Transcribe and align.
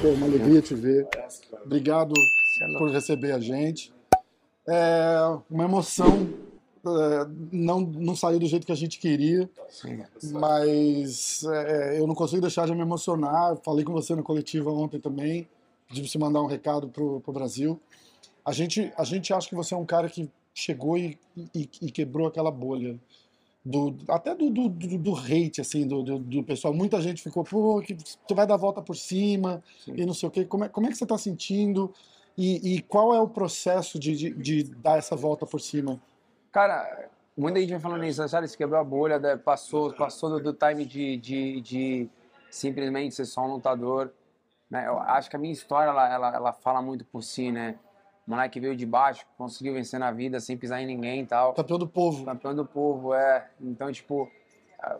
Pô, 0.00 0.08
uma 0.08 0.26
alegria 0.26 0.62
te 0.62 0.74
ver. 0.74 1.06
Obrigado 1.64 2.14
por 2.78 2.90
receber 2.90 3.32
a 3.32 3.38
gente. 3.38 3.92
É 4.66 5.16
uma 5.50 5.64
emoção. 5.64 6.28
é, 6.86 7.26
não, 7.52 7.80
não 7.80 8.16
saiu 8.16 8.38
do 8.40 8.46
jeito 8.46 8.64
que 8.64 8.72
a 8.72 8.76
gente 8.76 8.98
queria, 8.98 9.48
mas 10.32 11.44
é, 11.44 12.00
eu 12.00 12.06
não 12.06 12.14
consigo 12.14 12.40
deixar 12.40 12.66
de 12.66 12.74
me 12.74 12.80
emocionar. 12.80 13.56
Falei 13.62 13.84
com 13.84 13.92
você 13.92 14.14
na 14.16 14.22
coletiva 14.22 14.70
ontem 14.72 14.98
também, 14.98 15.46
pra 15.86 16.02
você 16.02 16.18
mandar 16.18 16.40
um 16.40 16.46
recado 16.46 16.88
pro, 16.88 17.20
pro 17.20 17.32
Brasil. 17.32 17.78
A 18.44 18.52
gente, 18.52 18.92
a 18.96 19.04
gente 19.04 19.32
acha 19.32 19.48
que 19.48 19.54
você 19.54 19.74
é 19.74 19.76
um 19.76 19.86
cara 19.86 20.08
que 20.08 20.30
chegou 20.54 20.98
e, 20.98 21.18
e, 21.54 21.68
e 21.80 21.90
quebrou 21.90 22.26
aquela 22.26 22.50
bolha. 22.50 22.98
Do, 23.64 23.96
até 24.08 24.34
do, 24.34 24.50
do, 24.50 24.68
do, 24.68 25.16
hate, 25.16 25.60
assim, 25.60 25.86
do, 25.86 26.02
do, 26.02 26.18
do 26.18 26.42
pessoal. 26.42 26.74
Muita 26.74 27.00
gente 27.00 27.22
ficou, 27.22 27.44
pô, 27.44 27.80
que 27.80 27.96
tu 28.26 28.34
vai 28.34 28.44
dar 28.44 28.54
a 28.54 28.58
volta 28.58 28.82
por 28.82 28.96
cima 28.96 29.62
e 29.86 30.04
não 30.04 30.12
sei 30.12 30.28
o 30.28 30.32
quê. 30.32 30.44
Como 30.44 30.64
é, 30.64 30.68
como 30.68 30.86
é 30.86 30.90
que 30.90 30.96
você 30.96 31.04
está 31.04 31.16
sentindo? 31.16 31.94
E, 32.36 32.74
e 32.74 32.82
qual 32.82 33.14
é 33.14 33.20
o 33.20 33.28
processo 33.28 34.00
de, 34.00 34.16
de, 34.16 34.30
de 34.34 34.64
dar 34.64 34.98
essa 34.98 35.14
volta 35.14 35.46
por 35.46 35.60
cima? 35.60 36.00
Cara, 36.50 37.08
muita 37.36 37.60
gente 37.60 37.70
vai 37.70 37.80
falando 37.80 38.04
isso, 38.04 38.26
sabe? 38.28 38.48
Se 38.48 38.56
quebrou 38.56 38.80
a 38.80 38.84
bolha, 38.84 39.18
né? 39.20 39.36
passou, 39.36 39.92
passou 39.92 40.30
do, 40.30 40.40
do 40.40 40.52
time 40.52 40.84
de, 40.84 41.16
de, 41.18 41.60
de 41.60 42.10
simplesmente 42.50 43.14
ser 43.14 43.26
só 43.26 43.42
um 43.42 43.54
lutador. 43.54 44.12
Né? 44.68 44.88
Eu 44.88 44.98
acho 44.98 45.30
que 45.30 45.36
a 45.36 45.38
minha 45.38 45.52
história, 45.52 45.90
ela, 45.90 46.12
ela, 46.12 46.34
ela 46.34 46.52
fala 46.52 46.82
muito 46.82 47.04
por 47.04 47.22
si, 47.22 47.52
né? 47.52 47.78
O 48.26 48.30
moleque 48.30 48.60
veio 48.60 48.76
de 48.76 48.86
baixo, 48.86 49.26
conseguiu 49.36 49.74
vencer 49.74 49.98
na 49.98 50.12
vida 50.12 50.38
sem 50.38 50.56
pisar 50.56 50.80
em 50.80 50.86
ninguém 50.86 51.22
e 51.22 51.26
tal. 51.26 51.54
Campeão 51.54 51.78
do 51.78 51.88
povo. 51.88 52.24
Campeão 52.24 52.54
do 52.54 52.64
povo, 52.64 53.14
é. 53.14 53.50
Então, 53.60 53.90
tipo, 53.90 54.30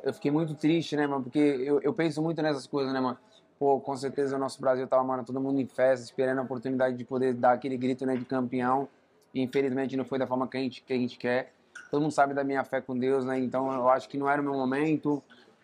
eu 0.02 0.12
fiquei 0.12 0.30
muito 0.30 0.54
triste, 0.54 0.96
né, 0.96 1.06
mano? 1.06 1.22
Porque 1.22 1.38
eu, 1.38 1.80
eu 1.80 1.92
penso 1.92 2.20
muito 2.20 2.42
nessas 2.42 2.66
coisas, 2.66 2.92
né, 2.92 3.00
mano? 3.00 3.18
Pô, 3.58 3.80
com 3.80 3.96
certeza 3.96 4.36
o 4.36 4.38
nosso 4.38 4.60
Brasil 4.60 4.86
tava, 4.88 5.04
mano, 5.04 5.24
todo 5.24 5.40
mundo 5.40 5.60
em 5.60 5.66
festa, 5.66 6.04
esperando 6.04 6.40
a 6.40 6.42
oportunidade 6.42 6.96
de 6.96 7.04
poder 7.04 7.34
dar 7.34 7.52
aquele 7.52 7.76
grito, 7.76 8.04
né, 8.04 8.16
de 8.16 8.24
campeão. 8.24 8.88
E 9.32 9.40
infelizmente 9.40 9.96
não 9.96 10.04
foi 10.04 10.18
da 10.18 10.26
forma 10.26 10.46
que 10.48 10.56
a 10.56 10.60
gente, 10.60 10.82
que 10.82 10.92
a 10.92 10.96
gente 10.96 11.16
quer. 11.16 11.52
Todo 11.90 12.02
mundo 12.02 12.12
sabe 12.12 12.34
da 12.34 12.44
minha 12.44 12.64
fé 12.64 12.80
com 12.80 12.98
Deus, 12.98 13.24
né? 13.24 13.38
Então 13.38 13.72
eu 13.72 13.88
acho 13.88 14.08
que 14.08 14.18
não 14.18 14.28
era 14.28 14.40
o 14.40 14.44
meu 14.44 14.54
momento. 14.54 15.22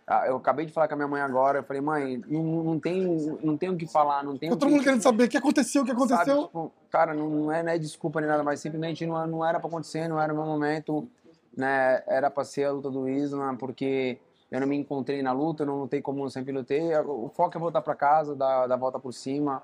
Ah, 0.09 0.27
Eu 0.27 0.37
acabei 0.37 0.65
de 0.65 0.73
falar 0.73 0.89
com 0.89 0.95
a 0.95 0.97
minha 0.97 1.09
mãe 1.09 1.21
agora. 1.21 1.59
Eu 1.59 1.63
falei, 1.63 1.83
mãe, 1.83 2.23
não, 2.27 2.43
não, 2.65 2.81
tem, 2.81 3.05
não 3.43 3.57
tem 3.59 3.69
o 3.69 3.77
que 3.77 3.87
falar, 3.87 4.25
não 4.25 4.39
tem 4.39 4.49
todo 4.49 4.65
que... 4.67 4.73
mundo 4.73 4.83
querendo 4.83 5.03
saber 5.03 5.25
o 5.25 5.29
que 5.29 5.37
aconteceu, 5.37 5.83
o 5.83 5.85
que 5.85 5.91
Sabe, 5.93 6.03
aconteceu. 6.05 6.45
tipo, 6.47 6.73
cara, 6.91 7.13
não, 7.13 7.53
é, 7.53 7.63
não 7.63 7.73
é 7.73 7.79
desculpa 7.79 8.21
nem 8.21 8.29
nada, 8.29 8.43
mas 8.43 8.59
simplesmente 8.61 9.07
não, 9.07 9.27
não 9.27 9.45
era 9.45 9.61
pra 9.61 9.69
acontecer, 9.69 10.09
não 10.09 10.19
era 10.21 10.33
o 10.33 10.37
meu 10.37 10.47
momento, 10.47 11.07
né? 11.55 12.03
Era 12.07 12.31
pra 12.31 12.43
ser 12.43 12.65
a 12.65 12.73
luta 12.73 12.91
do 12.91 13.07
Islam, 13.07 13.57
porque 13.57 14.19
eu 14.51 14.61
não 14.61 14.67
me 14.67 14.77
encontrei 14.77 15.21
na 15.23 15.33
luta, 15.33 15.65
eu 15.65 15.67
não 15.67 15.81
lutei 15.81 16.01
como 16.01 16.25
eu 16.25 16.31
sempre 16.31 16.53
lutei. 16.53 16.97
O 16.97 17.29
foco 17.29 17.59
é 17.59 17.61
voltar 17.61 17.83
pra 17.83 17.95
casa, 17.95 18.35
dar, 18.35 18.67
dar 18.67 18.75
a 18.77 18.79
volta 18.79 18.99
por 18.99 19.13
cima 19.13 19.63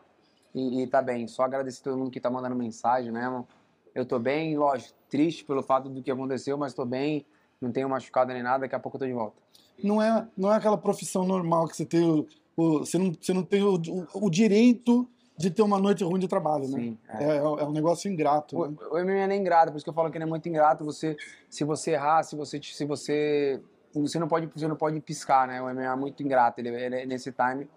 e, 0.55 0.83
e 0.83 0.87
tá 0.87 1.00
bem. 1.00 1.27
Só 1.27 1.45
agradecer 1.45 1.83
todo 1.83 1.97
mundo 1.97 2.11
que 2.11 2.20
tá 2.20 2.28
mandando 2.28 2.55
mensagem, 2.55 3.11
mano? 3.11 3.48
Eu 3.95 4.05
tô 4.05 4.19
bem, 4.19 4.59
lógico, 4.59 4.92
triste 5.09 5.42
pelo 5.45 5.62
fato 5.62 5.89
do 5.89 6.03
que 6.03 6.11
aconteceu, 6.11 6.59
mas 6.59 6.75
tô 6.75 6.84
bem, 6.84 7.25
não 7.60 7.72
tenho 7.72 7.88
machucado 7.88 8.33
nem 8.33 8.42
nada, 8.42 8.60
daqui 8.60 8.74
a 8.74 8.78
pouco 8.80 8.97
eu 8.97 9.00
tô 9.00 9.06
de 9.06 9.12
volta. 9.12 9.36
Não 9.83 10.00
é, 10.00 10.27
não 10.36 10.52
é 10.52 10.56
aquela 10.56 10.78
profissão 10.78 11.27
normal 11.27 11.66
que 11.69 11.77
você 11.77 11.84
tem 11.84 12.02
o, 12.08 12.27
o- 12.56 12.78
você, 12.80 12.97
não, 12.98 13.12
você 13.12 13.33
não 13.33 13.42
tem 13.42 13.62
o, 13.62 13.74
o, 13.74 14.27
o 14.27 14.30
direito 14.30 15.08
de 15.36 15.50
ter 15.50 15.62
uma 15.62 15.78
noite 15.80 16.05
ruim 16.05 16.20
de 16.20 16.28
trabalho, 16.28 16.69
né? 16.69 16.78
Sim, 16.78 16.98
é. 17.08 17.25
É, 17.25 17.36
é, 17.36 17.38
é 17.38 17.42
um 17.64 17.72
negócio 17.72 18.10
ingrato. 18.10 18.56
O, 18.56 18.66
né? 18.69 18.77
o 18.91 18.98
MMA 18.98 19.32
é 19.32 19.36
ingrato, 19.36 19.72
por 19.72 19.77
isso 19.77 19.84
que 19.84 19.91
eu 19.91 19.94
falo 19.94 20.10
que 20.10 20.16
ele 20.16 20.25
é 20.25 20.28
muito 20.28 20.48
ingrato. 20.48 20.84
Você, 20.84 21.16
se 21.50 21.64
você 21.64 21.91
errar, 21.92 22.22
se 22.22 22.36
você, 22.36 22.60
se 22.62 22.84
você, 22.84 23.60
você 23.92 24.19
não 24.19 24.28
pode, 24.28 24.47
você 24.54 24.69
não 24.69 24.76
pode 24.76 25.00
piscar, 25.00 25.48
né? 25.48 25.60
O 25.60 25.69
MMA 25.69 25.92
é 25.92 25.97
muito 25.97 26.22
ingrato, 26.22 26.60
ele, 26.60 26.69
ele 26.69 27.00
é 27.00 27.06
nesse 27.06 27.32
time. 27.32 27.69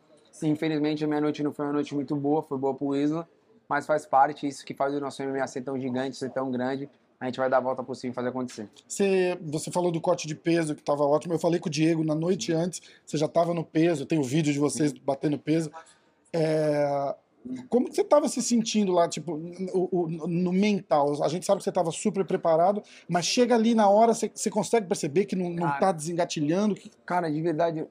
Infelizmente 0.43 1.03
a 1.03 1.07
minha 1.07 1.19
noite 1.21 1.41
não 1.41 1.51
foi 1.51 1.65
uma 1.65 1.73
noite 1.73 1.95
muito 1.95 2.15
boa, 2.15 2.43
foi 2.43 2.59
boa 2.59 2.75
pro 2.75 2.95
Isla, 2.95 3.27
mas 3.67 3.87
faz 3.87 4.05
parte 4.05 4.47
isso 4.47 4.63
que 4.63 4.75
faz 4.75 4.93
o 4.93 4.99
nosso 4.99 5.23
MMA 5.23 5.47
ser 5.47 5.61
tão 5.61 5.79
gigante, 5.79 6.15
ser 6.15 6.29
tão 6.29 6.51
grande. 6.51 6.87
A 7.19 7.25
gente 7.25 7.37
vai 7.37 7.49
dar 7.49 7.57
a 7.57 7.61
volta 7.61 7.83
por 7.83 7.95
cima 7.95 8.11
e 8.11 8.13
fazer 8.13 8.29
acontecer. 8.29 8.69
Você, 8.87 9.37
você 9.41 9.71
falou 9.71 9.91
do 9.91 9.99
corte 9.99 10.27
de 10.27 10.35
peso, 10.35 10.75
que 10.75 10.81
estava 10.81 11.03
ótimo. 11.03 11.33
Eu 11.33 11.39
falei 11.39 11.59
com 11.59 11.67
o 11.67 11.71
Diego 11.71 12.03
na 12.03 12.13
noite 12.13 12.53
antes, 12.53 12.79
você 13.05 13.17
já 13.17 13.25
estava 13.25 13.53
no 13.55 13.63
peso, 13.63 14.05
tem 14.05 14.19
o 14.19 14.23
vídeo 14.23 14.53
de 14.53 14.59
vocês 14.59 14.93
batendo 14.93 15.37
peso. 15.39 15.71
É, 16.31 17.15
como 17.69 17.87
que 17.89 17.95
você 17.95 18.01
estava 18.01 18.29
se 18.29 18.39
sentindo 18.43 18.91
lá, 18.91 19.07
tipo, 19.07 19.33
o- 19.73 19.89
o- 19.91 20.07
no 20.27 20.51
mental? 20.53 21.23
A 21.23 21.27
gente 21.27 21.43
sabe 21.43 21.57
que 21.57 21.63
você 21.63 21.69
estava 21.69 21.89
super 21.91 22.23
preparado, 22.23 22.83
mas 23.09 23.25
chega 23.25 23.55
ali 23.55 23.73
na 23.73 23.89
hora, 23.89 24.13
você, 24.13 24.29
você 24.33 24.51
consegue 24.51 24.85
perceber 24.85 25.25
que 25.25 25.35
não, 25.35 25.49
não 25.49 25.63
Cara. 25.67 25.79
tá 25.79 25.91
desengatilhando? 25.91 26.75
Que- 26.75 26.91
Cara, 27.03 27.31
de 27.31 27.41
verdade, 27.41 27.87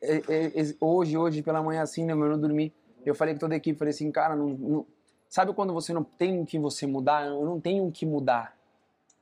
é- 0.00 0.22
é- 0.28 0.74
hoje, 0.80 1.16
hoje 1.16 1.42
pela 1.42 1.60
manhã 1.62 1.82
assim, 1.82 2.04
né, 2.04 2.12
eu 2.12 2.16
não 2.16 2.38
dormi. 2.38 2.72
Eu 3.04 3.14
falei 3.14 3.34
com 3.34 3.40
toda 3.40 3.54
a 3.54 3.56
equipe, 3.56 3.76
falei 3.78 3.92
assim, 3.92 4.10
cara, 4.12 4.36
não, 4.36 4.48
não- 4.50 4.86
sabe 5.36 5.52
quando 5.52 5.74
você 5.74 5.92
não 5.92 6.02
tem 6.02 6.40
o 6.40 6.46
que 6.46 6.58
você 6.58 6.86
mudar? 6.86 7.26
Eu 7.26 7.44
não 7.44 7.60
tenho 7.60 7.86
o 7.86 7.92
que 7.92 8.06
mudar. 8.06 8.56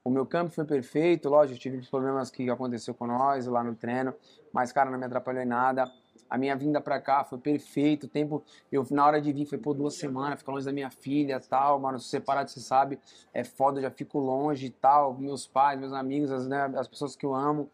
O 0.04 0.08
meu 0.10 0.24
campo 0.24 0.52
foi 0.52 0.64
perfeito, 0.64 1.28
lógico, 1.28 1.58
tive 1.58 1.78
os 1.78 1.88
problemas 1.88 2.30
que 2.30 2.48
aconteceu 2.48 2.94
com 2.94 3.04
nós 3.04 3.48
lá 3.48 3.64
no 3.64 3.74
treino, 3.74 4.14
mas, 4.52 4.70
cara, 4.70 4.88
não 4.92 4.96
me 4.96 5.06
atrapalhou 5.06 5.42
em 5.42 5.46
nada. 5.46 5.90
A 6.30 6.38
minha 6.38 6.54
vinda 6.54 6.80
pra 6.80 7.00
cá 7.00 7.24
foi 7.24 7.38
perfeito. 7.38 8.04
O 8.04 8.08
tempo, 8.08 8.44
eu 8.70 8.86
na 8.92 9.04
hora 9.04 9.20
de 9.20 9.32
vir 9.32 9.44
foi 9.44 9.58
por 9.58 9.74
duas 9.74 9.94
semanas, 9.94 10.38
ficar 10.38 10.52
longe 10.52 10.64
da 10.64 10.72
minha 10.72 10.88
filha 10.88 11.40
tal, 11.40 11.80
mano. 11.80 11.98
Se 11.98 12.10
separado, 12.10 12.48
você 12.48 12.60
sabe, 12.60 12.96
é 13.32 13.42
foda, 13.42 13.78
eu 13.78 13.82
já 13.82 13.90
fico 13.90 14.20
longe 14.20 14.66
e 14.66 14.70
tal. 14.70 15.14
Meus 15.14 15.48
pais, 15.48 15.80
meus 15.80 15.92
amigos, 15.92 16.30
as, 16.30 16.46
né, 16.46 16.72
as 16.76 16.86
pessoas 16.86 17.16
que 17.16 17.26
eu 17.26 17.34
amo. 17.34 17.68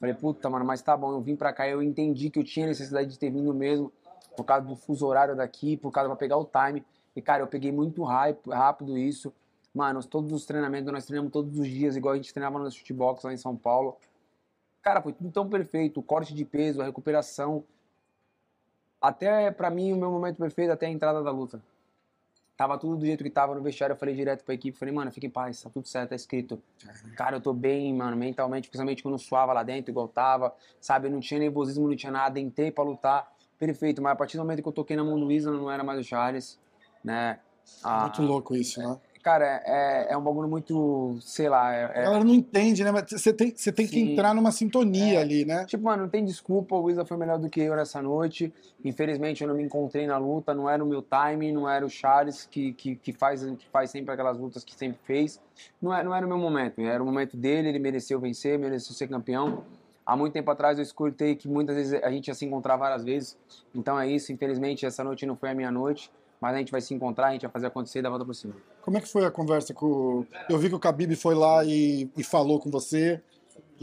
Falei, 0.00 0.16
puta, 0.16 0.50
mano, 0.50 0.64
mas 0.64 0.82
tá 0.82 0.96
bom, 0.96 1.12
eu 1.12 1.20
vim 1.20 1.36
pra 1.36 1.52
cá, 1.52 1.68
eu 1.68 1.80
entendi 1.80 2.28
que 2.28 2.40
eu 2.40 2.44
tinha 2.44 2.66
necessidade 2.66 3.08
de 3.08 3.16
ter 3.16 3.30
vindo 3.30 3.54
mesmo, 3.54 3.92
por 4.36 4.42
causa 4.42 4.66
do 4.66 4.74
fuso 4.74 5.06
horário 5.06 5.36
daqui, 5.36 5.76
por 5.76 5.92
causa 5.92 6.08
pra 6.08 6.16
pegar 6.16 6.36
o 6.38 6.44
time. 6.44 6.84
E, 7.14 7.22
cara, 7.22 7.42
eu 7.42 7.46
peguei 7.46 7.70
muito 7.70 8.02
rápido, 8.02 8.98
isso. 8.98 9.32
Mano, 9.74 10.02
todos 10.04 10.32
os 10.32 10.46
treinamentos, 10.46 10.92
nós 10.92 11.04
treinamos 11.04 11.32
todos 11.32 11.58
os 11.58 11.66
dias, 11.66 11.96
igual 11.96 12.14
a 12.14 12.16
gente 12.16 12.32
treinava 12.32 12.58
no 12.58 12.70
shootbox 12.70 13.24
lá 13.24 13.32
em 13.32 13.36
São 13.36 13.56
Paulo. 13.56 13.96
Cara, 14.82 15.00
foi 15.00 15.12
tudo 15.12 15.30
tão 15.30 15.48
perfeito, 15.48 16.00
o 16.00 16.02
corte 16.02 16.34
de 16.34 16.44
peso, 16.44 16.80
a 16.80 16.84
recuperação. 16.84 17.64
Até, 19.00 19.50
pra 19.50 19.70
mim, 19.70 19.92
o 19.92 19.96
meu 19.96 20.10
momento 20.10 20.36
perfeito, 20.36 20.72
até 20.72 20.86
a 20.86 20.90
entrada 20.90 21.22
da 21.22 21.30
luta. 21.30 21.60
Tava 22.56 22.78
tudo 22.78 22.96
do 22.98 23.04
jeito 23.04 23.24
que 23.24 23.30
tava 23.30 23.52
no 23.52 23.62
vestiário, 23.62 23.94
eu 23.94 23.98
falei 23.98 24.14
direto 24.14 24.44
pra 24.44 24.54
equipe, 24.54 24.78
falei, 24.78 24.94
mano, 24.94 25.10
fique 25.10 25.26
em 25.26 25.30
paz, 25.30 25.60
tá 25.60 25.68
tudo 25.68 25.88
certo, 25.88 26.10
tá 26.10 26.14
escrito. 26.14 26.62
Cara, 27.16 27.36
eu 27.36 27.40
tô 27.40 27.52
bem, 27.52 27.92
mano, 27.92 28.16
mentalmente, 28.16 28.68
principalmente 28.68 29.02
quando 29.02 29.18
suava 29.18 29.52
lá 29.52 29.64
dentro, 29.64 29.90
igual 29.90 30.06
tava, 30.06 30.54
sabe, 30.80 31.08
eu 31.08 31.10
não 31.10 31.18
tinha 31.18 31.40
nervosismo, 31.40 31.88
não 31.88 31.96
tinha 31.96 32.12
nada, 32.12 32.38
entrei 32.38 32.70
pra 32.70 32.84
lutar, 32.84 33.28
perfeito, 33.58 34.00
mas 34.00 34.12
a 34.12 34.16
partir 34.16 34.36
do 34.36 34.44
momento 34.44 34.62
que 34.62 34.68
eu 34.68 34.72
toquei 34.72 34.96
na 34.96 35.02
mão 35.02 35.18
do 35.18 35.32
Isla, 35.32 35.50
não 35.50 35.68
era 35.68 35.82
mais 35.82 35.98
o 35.98 36.04
Charles, 36.04 36.56
né. 37.04 37.38
Ah, 37.82 38.02
Muito 38.02 38.22
louco 38.22 38.56
isso, 38.56 38.80
né? 38.80 38.96
Cara, 39.22 39.62
é, 39.64 40.08
é 40.12 40.16
um 40.18 40.22
bagulho 40.22 40.46
muito, 40.46 41.16
sei 41.22 41.48
lá, 41.48 41.72
é, 41.72 41.84
A 41.86 41.88
é- 42.00 42.04
galera 42.04 42.24
não 42.24 42.34
entende, 42.34 42.84
né? 42.84 42.92
Mas 42.92 43.06
você 43.10 43.32
tem, 43.32 43.54
você 43.56 43.72
tem 43.72 43.86
que 43.86 43.98
entrar 43.98 44.34
numa 44.34 44.52
sintonia 44.52 45.14
É. 45.14 45.22
ali, 45.22 45.46
né? 45.46 45.64
Tipo, 45.64 45.84
mano, 45.84 46.02
não 46.02 46.10
tem 46.10 46.22
desculpa, 46.22 46.76
o 46.76 46.90
Isla 46.90 47.06
foi 47.06 47.16
melhor 47.16 47.38
do 47.38 47.48
que 47.48 47.62
eu 47.62 47.74
nessa 47.74 48.02
noite. 48.02 48.52
Infelizmente 48.84 49.42
eu 49.42 49.48
não 49.48 49.54
me 49.54 49.62
encontrei 49.62 50.06
na 50.06 50.18
luta, 50.18 50.52
não 50.52 50.68
era 50.68 50.84
o 50.84 50.86
meu 50.86 51.00
time, 51.02 51.50
não 51.52 51.66
era 51.66 51.86
o 51.86 51.88
Charles 51.88 52.46
que, 52.50 52.74
que, 52.74 52.96
que, 52.96 53.12
faz, 53.14 53.42
que 53.42 53.66
faz 53.72 53.90
sempre 53.90 54.12
aquelas 54.12 54.36
lutas 54.36 54.62
que 54.62 54.74
sempre 54.74 54.98
fez. 55.04 55.40
Não 55.80 55.94
era, 55.94 56.04
não 56.04 56.14
era 56.14 56.26
o 56.26 56.28
meu 56.28 56.38
momento, 56.38 56.78
era 56.82 57.02
o 57.02 57.06
momento 57.06 57.34
dele, 57.34 57.70
ele 57.70 57.78
mereceu 57.78 58.20
vencer, 58.20 58.58
mereceu 58.58 58.94
ser 58.94 59.08
campeão. 59.08 59.64
Há 60.04 60.14
muito 60.14 60.34
tempo 60.34 60.50
atrás 60.50 60.76
eu 60.76 60.82
escutei 60.82 61.34
que 61.34 61.48
muitas 61.48 61.74
vezes 61.76 62.02
a 62.02 62.10
gente 62.10 62.28
ia 62.28 62.34
se 62.34 62.44
encontrar 62.44 62.76
várias 62.76 63.02
vezes. 63.02 63.38
Então 63.74 63.98
é 63.98 64.06
isso, 64.06 64.30
infelizmente 64.32 64.84
essa 64.84 65.02
noite 65.02 65.24
não 65.24 65.34
foi 65.34 65.48
a 65.48 65.54
minha 65.54 65.70
noite, 65.70 66.10
mas 66.44 66.56
a 66.56 66.58
gente 66.58 66.70
vai 66.70 66.82
se 66.82 66.92
encontrar, 66.92 67.28
a 67.28 67.32
gente 67.32 67.40
vai 67.40 67.50
fazer 67.50 67.68
acontecer 67.68 68.00
e 68.00 68.02
dar 68.02 68.08
a 68.08 68.10
volta 68.10 68.26
por 68.26 68.34
cima. 68.34 68.54
Como 68.82 68.98
é 68.98 69.00
que 69.00 69.08
foi 69.08 69.24
a 69.24 69.30
conversa 69.30 69.72
com. 69.72 70.26
Eu 70.46 70.58
vi 70.58 70.68
que 70.68 70.74
o 70.74 70.78
Khabib 70.78 71.16
foi 71.16 71.34
lá 71.34 71.64
e, 71.64 72.06
e 72.18 72.22
falou 72.22 72.60
com 72.60 72.70
você. 72.70 73.18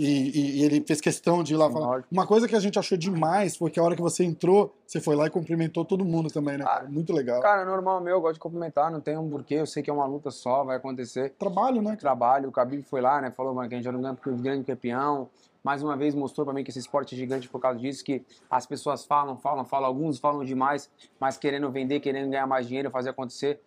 E, 0.01 0.05
e- 0.05 0.59
e 0.59 0.63
ele 0.63 0.81
fez 0.81 0.99
questão 0.99 1.43
de 1.43 1.53
ir 1.53 1.57
lá 1.57 1.67
Sim, 1.67 1.73
falar. 1.73 2.03
Uma 2.11 2.25
coisa 2.25 2.47
que 2.47 2.55
a 2.55 2.59
gente 2.59 2.79
achou 2.79 2.97
demais 2.97 3.55
foi 3.55 3.69
que 3.69 3.79
a 3.79 3.83
hora 3.83 3.95
que 3.95 4.01
você 4.01 4.23
entrou, 4.23 4.73
você 4.85 4.99
foi 4.99 5.15
lá 5.15 5.27
e 5.27 5.29
cumprimentou 5.29 5.85
todo 5.85 6.03
mundo 6.03 6.31
também, 6.31 6.57
né? 6.57 6.63
cara? 6.63 6.89
Muito 6.89 7.13
legal. 7.13 7.39
Cara, 7.39 7.61
é 7.61 7.65
normal 7.65 8.01
meu, 8.01 8.15
eu 8.15 8.21
gosto 8.21 8.33
de 8.33 8.39
cumprimentar, 8.39 8.91
não 8.91 8.99
tem 8.99 9.15
um 9.15 9.29
porquê, 9.29 9.55
eu 9.55 9.67
sei 9.67 9.83
que 9.83 9.91
é 9.91 9.93
uma 9.93 10.07
luta 10.07 10.31
só, 10.31 10.63
vai 10.63 10.77
acontecer. 10.77 11.35
Trabalho, 11.37 11.83
né? 11.83 11.95
trabalho. 11.95 12.49
O 12.49 12.51
Khabib 12.51 12.81
foi 12.81 12.99
lá, 12.99 13.21
né? 13.21 13.29
Falou, 13.29 13.53
mano, 13.53 13.69
que 13.69 13.75
a 13.75 13.77
gente 13.77 13.87
era 13.87 13.95
um 13.95 14.01
grande, 14.01 14.41
grande 14.41 14.63
campeão. 14.65 15.29
Mais 15.63 15.83
uma 15.83 15.95
vez 15.95 16.15
mostrou 16.15 16.43
pra 16.45 16.53
mim 16.55 16.63
que 16.63 16.71
esse 16.71 16.79
esporte 16.79 17.13
é 17.13 17.17
gigante 17.19 17.47
por 17.47 17.61
causa 17.61 17.77
disso, 17.77 18.03
que 18.03 18.25
as 18.49 18.65
pessoas 18.65 19.05
falam, 19.05 19.37
falam, 19.37 19.63
falam, 19.63 19.85
alguns 19.87 20.17
falam 20.17 20.43
demais, 20.43 20.89
mas 21.19 21.37
querendo 21.37 21.69
vender, 21.69 21.99
querendo 21.99 22.31
ganhar 22.31 22.47
mais 22.47 22.67
dinheiro, 22.67 22.89
fazer 22.89 23.11
acontecer 23.11 23.59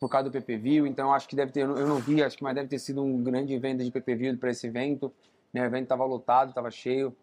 por 0.00 0.08
causa 0.08 0.30
do 0.30 0.32
PPV. 0.32 0.88
Então 0.88 1.12
acho 1.12 1.28
que 1.28 1.36
deve 1.36 1.52
ter, 1.52 1.60
eu 1.64 1.68
não- 1.68 1.76
eu 1.76 1.86
não 1.86 1.96
vi, 1.96 2.22
acho 2.22 2.38
que 2.38 2.42
mas 2.42 2.54
deve 2.54 2.68
ter 2.68 2.78
sido 2.78 3.02
um 3.02 3.22
grande 3.22 3.58
venda 3.58 3.84
de 3.84 3.90
PPV 3.90 4.38
para 4.38 4.50
esse 4.50 4.66
evento. 4.66 5.12
Né? 5.52 5.62
O 5.62 5.64
evento 5.64 5.88
tava 5.88 6.04
lotado, 6.04 6.52
tava 6.52 6.70
cheio. 6.70 7.14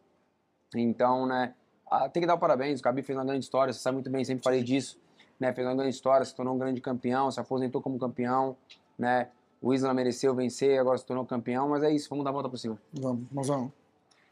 Então, 0.75 1.25
né, 1.25 1.53
ah, 1.89 2.09
tem 2.09 2.21
que 2.21 2.27
dar 2.27 2.35
o 2.35 2.39
parabéns. 2.39 2.79
O 2.79 2.83
Khabib 2.83 3.05
fez 3.05 3.17
uma 3.17 3.25
grande 3.25 3.45
história, 3.45 3.71
você 3.71 3.79
sabe 3.79 3.95
muito 3.95 4.09
bem, 4.09 4.23
sempre 4.25 4.43
falei 4.43 4.63
disso. 4.63 4.97
né? 5.39 5.53
Fez 5.53 5.65
uma 5.67 5.75
grande 5.75 5.91
história, 5.95 6.25
se 6.25 6.35
tornou 6.35 6.55
um 6.55 6.57
grande 6.57 6.81
campeão, 6.81 7.29
se 7.31 7.39
aposentou 7.39 7.81
como 7.81 7.99
campeão, 7.99 8.55
né? 8.97 9.29
O 9.61 9.73
Isla 9.73 9.93
mereceu 9.93 10.33
vencer, 10.35 10.79
agora 10.79 10.97
se 10.97 11.05
tornou 11.05 11.25
campeão, 11.25 11.69
mas 11.69 11.81
é 11.83 11.91
isso, 11.91 12.07
vamos 12.09 12.23
dar 12.23 12.29
a 12.29 12.33
volta 12.33 12.49
por 12.49 12.57
cima. 12.57 12.79
Vamos, 12.93 13.23
mozão. 13.31 13.71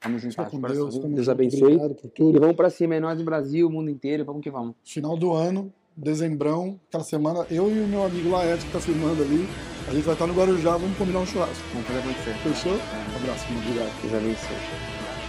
Vamos 0.04 0.22
juntar. 0.22 0.46
Fica 0.46 0.52
com 0.52 0.62
Deus, 0.62 0.94
Deus 0.94 1.16
junto, 1.16 1.32
abençoe. 1.32 1.64
Obrigado 1.64 1.96
por 1.96 2.06
E 2.08 2.10
tudo. 2.10 2.40
vamos 2.40 2.56
pra 2.56 2.70
cima, 2.70 2.96
é 2.96 3.00
nós 3.00 3.18
do 3.18 3.24
Brasil, 3.24 3.68
o 3.68 3.72
mundo 3.72 3.90
inteiro, 3.90 4.26
vamos 4.26 4.42
que 4.44 4.52
vamos. 4.52 4.76
Final 4.84 5.18
do 5.18 5.32
ano, 5.32 5.74
dezembrão, 5.96 6.80
aquela 6.88 7.04
semana, 7.04 7.46
eu 7.50 7.70
e 7.70 7.80
o 7.80 7.88
meu 7.88 8.04
amigo 8.04 8.30
Laerte, 8.30 8.66
que 8.66 8.72
tá 8.72 8.80
filmando 8.80 9.22
ali, 9.22 9.48
a 9.88 9.92
gente 9.92 10.04
vai 10.04 10.14
estar 10.14 10.28
no 10.28 10.34
Guarujá, 10.34 10.72
vamos 10.72 10.98
combinar 10.98 11.20
um 11.20 11.26
churrasco. 11.26 11.64
Vamos 11.74 11.88
fazer 11.88 12.00
acontecer. 12.00 12.34
Fechou? 12.44 12.74
Um 12.74 13.16
abraço, 13.16 13.46
mano. 13.52 13.66
Obrigado, 13.68 14.02
Deus 14.02 14.14
abençoe. 14.14 15.23